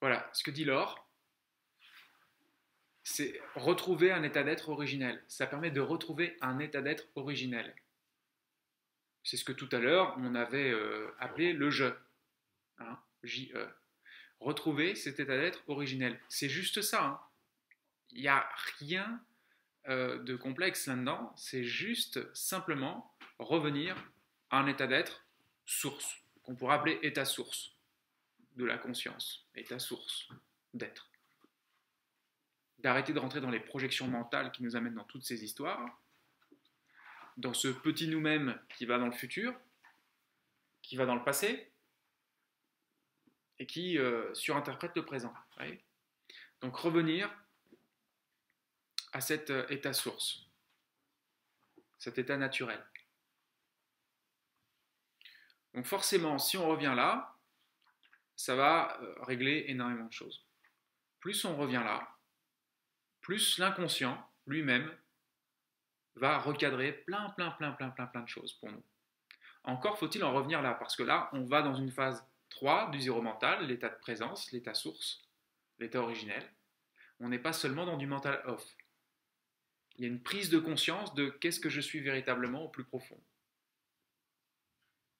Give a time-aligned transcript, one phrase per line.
[0.00, 1.06] Voilà, ce que dit Laure,
[3.02, 5.22] c'est retrouver un état d'être originel.
[5.28, 7.74] Ça permet de retrouver un état d'être originel.
[9.22, 11.86] C'est ce que tout à l'heure on avait euh, appelé le je.
[12.78, 13.68] Hein, J-E.
[14.38, 16.18] Retrouver cet état d'être originel.
[16.30, 17.04] C'est juste ça.
[17.04, 17.20] Hein.
[18.12, 19.22] Il n'y a rien
[19.88, 21.34] euh, de complexe là-dedans.
[21.36, 23.96] C'est juste simplement revenir
[24.48, 25.26] à un état d'être
[25.66, 27.76] source, qu'on pourrait appeler état source
[28.56, 30.28] de la conscience, état source
[30.74, 31.10] d'être.
[32.78, 36.00] D'arrêter de rentrer dans les projections mentales qui nous amènent dans toutes ces histoires,
[37.36, 39.54] dans ce petit nous-mêmes qui va dans le futur,
[40.82, 41.70] qui va dans le passé,
[43.58, 45.34] et qui euh, surinterprète le présent.
[46.62, 47.30] Donc revenir
[49.12, 50.46] à cet euh, état source,
[51.98, 52.82] cet état naturel.
[55.74, 57.38] Donc forcément, si on revient là,
[58.40, 60.46] ça va euh, régler énormément de choses.
[61.18, 62.08] Plus on revient là,
[63.20, 64.16] plus l'inconscient
[64.46, 64.90] lui-même
[66.14, 68.82] va recadrer plein, plein, plein, plein, plein, plein de choses pour nous.
[69.64, 73.00] Encore faut-il en revenir là, parce que là, on va dans une phase 3 du
[73.02, 75.22] zéro mental, l'état de présence, l'état source,
[75.78, 76.50] l'état originel.
[77.20, 78.64] On n'est pas seulement dans du mental off.
[79.96, 82.84] Il y a une prise de conscience de qu'est-ce que je suis véritablement au plus
[82.84, 83.20] profond.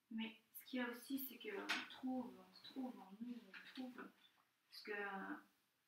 [0.09, 2.33] Mais ce qu'il y a aussi, c'est qu'on trouve,
[2.71, 4.09] on se trouve en nous, on trouve
[4.71, 4.93] ce que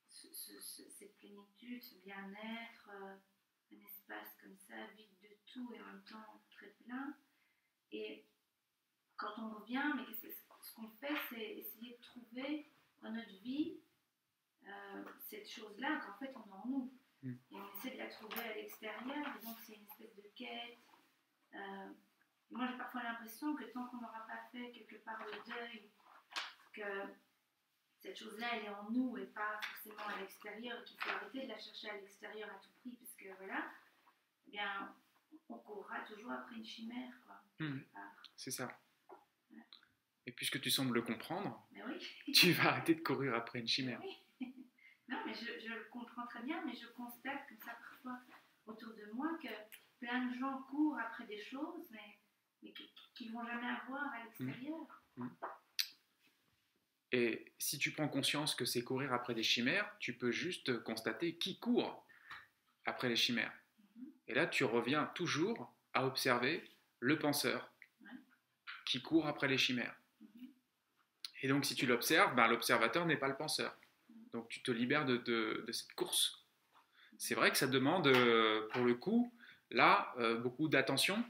[0.09, 3.15] cette plénitude, ce bien-être, euh,
[3.71, 7.15] un espace comme ça, vide de tout et en même temps très plein.
[7.91, 8.25] Et
[9.15, 13.79] quand on revient, mais ce qu'on fait, c'est essayer de trouver dans notre vie
[14.67, 16.93] euh, cette chose-là qu'en fait on a en nous.
[17.21, 17.31] Mm.
[17.51, 20.79] Et on essaie de la trouver à l'extérieur, et donc c'est une espèce de quête.
[21.55, 21.93] Euh,
[22.51, 25.89] moi j'ai parfois l'impression que tant qu'on n'aura pas fait quelque part le deuil,
[26.73, 26.81] que
[27.99, 31.47] cette chose-là, elle est en nous et pas forcément à l'extérieur, qu'il faut arrêter de
[31.47, 33.71] la chercher à l'extérieur à tout prix, parce que voilà,
[34.47, 34.93] eh bien,
[35.49, 37.13] on courra toujours après une chimère.
[37.59, 37.79] Hmm.
[38.35, 38.77] c'est ça.
[40.25, 41.65] Et puisque tu sembles le comprendre,
[42.33, 44.01] tu vas arrêter de courir après une chimère.
[45.09, 48.19] Non, mais je, je, le comprends très bien, mais je constate comme ça parfois
[48.65, 49.49] autour de moi que
[49.99, 52.19] plein de gens courent après des choses, mais,
[52.63, 52.73] mais
[53.13, 54.79] qu'ils ne vont jamais avoir à l'extérieur.
[54.79, 55.02] Hmm.
[57.73, 61.57] Si tu prends conscience que c'est courir après des chimères, tu peux juste constater qui
[61.57, 62.05] court
[62.85, 63.51] après les chimères.
[63.79, 64.05] Mhm.
[64.27, 66.63] Et là, tu reviens toujours à observer
[66.99, 67.73] le penseur
[68.85, 69.95] qui court après les chimères.
[70.21, 70.49] Mhm.
[71.41, 73.75] Et donc, si tu l'observes, ben, l'observateur n'est pas le penseur.
[74.07, 74.29] Mhm.
[74.33, 76.45] Donc, tu te libères de, cette course.
[77.17, 79.33] C'est vrai que ça demande, euh, pour le coup,
[79.71, 81.25] là, euh, beaucoup d'attention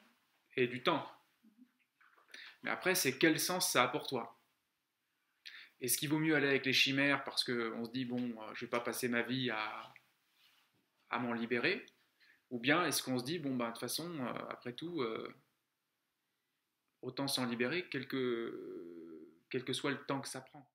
[0.58, 1.10] et du temps.
[2.64, 4.38] Mais après, c'est quel sens ça a pour toi?
[5.84, 8.64] Est-ce qu'il vaut mieux aller avec les chimères parce qu'on se dit, bon, euh, je
[8.64, 9.94] ne vais pas passer ma vie à,
[11.10, 11.86] à m'en libérer?
[12.52, 15.36] Ou bien est-ce qu'on se dit, bon, ben, de toute façon, euh, après tout, euh,
[17.02, 20.73] autant s'en libérer, quel que, quel que soit le temps que ça prend